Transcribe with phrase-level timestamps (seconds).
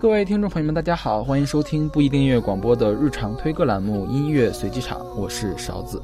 [0.00, 6.02] 各位听众朋友们，大家好，欢迎收听不一定音乐广播的日常推歌栏目《音乐随机场》，我是勺子。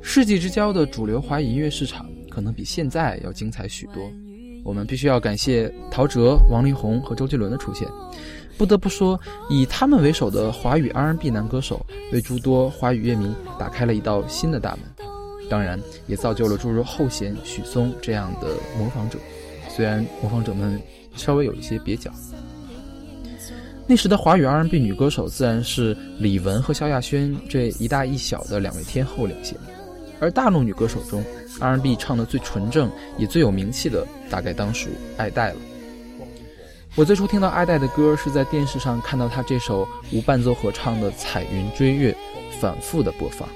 [0.00, 3.96] 世纪之交的主流华语音乐市场，可能比现在要精彩许多。
[4.64, 7.88] 我们必须要感谢陶喆、王力宏和周杰伦的出现。
[8.56, 9.18] 不得不说，
[9.50, 14.80] 以他们为首的华语 R&B 男歌手，为诸多华语乐迷打开了一道新的大门。
[15.50, 18.48] 当然，也造就了诸如后弦、许嵩这样的
[18.78, 19.18] 模仿者。
[19.78, 20.82] 虽然模仿者们
[21.14, 22.10] 稍微有一些蹩脚。
[23.86, 29.56] 那时的华语 R&B 女歌手自然是李玟和萧亚轩这一大一小的两位天后领衔，
[30.18, 31.24] 而大陆女歌手中
[31.60, 35.56] R&B 唱的最纯正也最有名气的，大概当属爱戴了。
[36.96, 42.10] 我最初听到爱戴的歌是在电视上看到她这首无伴奏合唱的《彩云追月》，
[42.60, 43.48] 反复的播放。《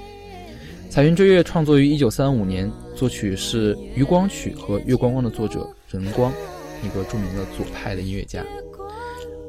[0.89, 6.33] 彩云追月》创作于一九三五年，作曲是余光曲和《月光光》的作者晨光，
[6.81, 8.43] 一个著名的左派的音乐家。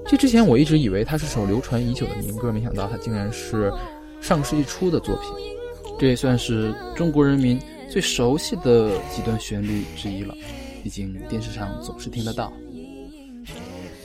[0.06, 3.72] 这之前我一直以为它是首流传已久的民歌，没想到它竟然是
[4.20, 5.30] 上世纪初的作品。
[5.98, 7.58] 这也算是中国人民
[7.90, 10.34] 最熟悉的几段旋律之一了，
[10.82, 12.52] 毕竟电视上总是听得到。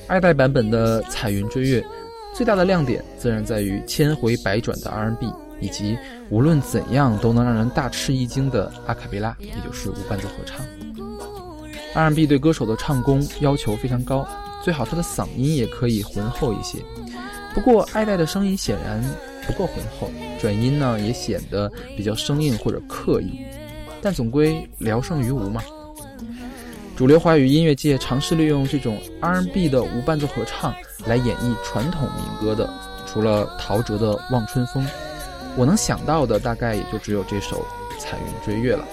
[0.08, 1.82] 二代版本的《彩云追月》
[2.34, 5.98] 最大的亮点自然在于千回百转的 R&B，以及
[6.30, 10.66] 无论怎样都能让人大吃一惊的阿卡贝拉，也就是无伴奏合唱。
[11.94, 14.28] R&B 对歌手的唱功要求非常高。
[14.62, 16.80] 最好他的嗓音也可以浑厚一些，
[17.54, 19.02] 不过爱戴的声音显然
[19.48, 23.40] 不够浑厚，转音呢也显得比较生硬或者刻意，
[24.02, 25.64] 但总归聊胜于无嘛。
[26.98, 30.76] 主流华语音乐界尝试利用这种 R&B 的无伴奏合唱
[31.08, 32.70] 来演绎传统民歌的，
[33.08, 34.86] 除了陶喆的《望春风》，
[35.56, 37.66] 我能想到的大概也就只有这首
[37.98, 38.86] 《彩云追月》了。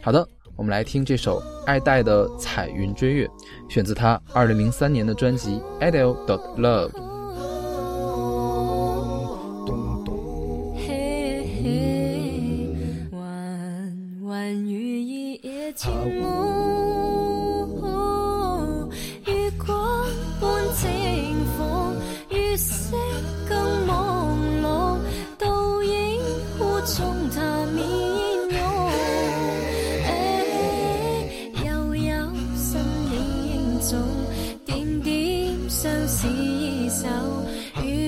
[0.00, 0.24] 好的。
[0.62, 3.26] 我们来听这首爱戴的《彩云追月》，
[3.68, 6.14] 选自他二零零三年的专辑《Adele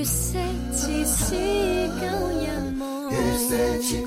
[0.04, 0.38] 月色
[0.70, 1.34] 似是
[1.98, 2.34] 旧
[3.80, 4.04] si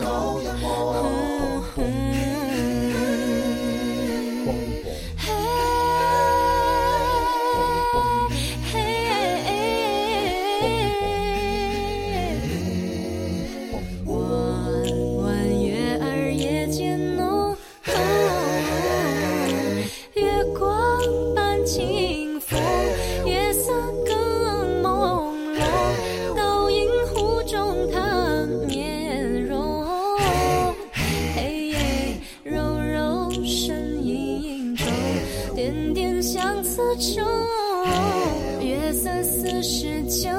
[38.61, 40.29] 月色似是旧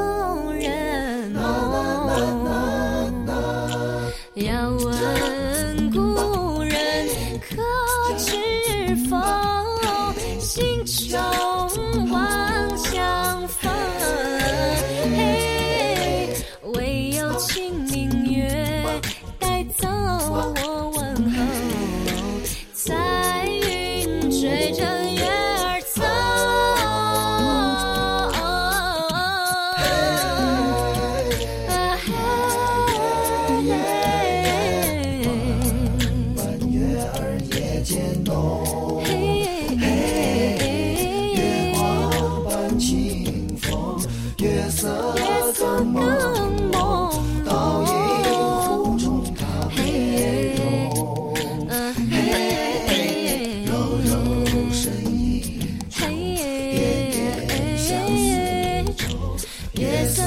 [0.52, 1.40] 人梦，
[4.34, 7.08] 遥问故人
[7.50, 7.56] 可
[8.18, 8.36] 知
[9.08, 9.16] 否？
[10.38, 11.47] 心愁。
[41.34, 41.78] 月光
[42.44, 42.88] 伴清
[43.58, 43.98] 风，
[44.38, 44.88] 月色
[45.54, 46.72] 似朦，
[47.44, 47.88] 倒映
[48.68, 49.06] 湖中。
[49.70, 49.76] 嘿，
[53.66, 53.70] 柔
[54.04, 54.10] 柔
[54.72, 55.16] 身影，
[57.76, 58.26] 相思
[58.96, 59.36] 愁，
[59.74, 60.18] 夜色。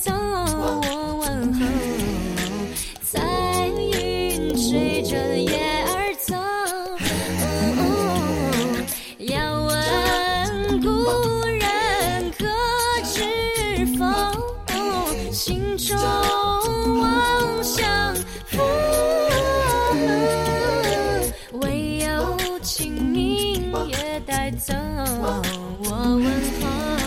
[0.00, 1.60] 走我问候，
[3.02, 3.20] 彩
[3.68, 6.34] 云追着月儿走。
[9.18, 10.88] 要问故
[11.46, 12.46] 人可
[13.04, 13.20] 知
[13.98, 14.02] 否？
[15.30, 15.96] 心中
[16.86, 18.14] 梦想，
[21.52, 25.42] 唯有清明夜带走我
[25.82, 26.24] 问
[26.60, 27.01] 候。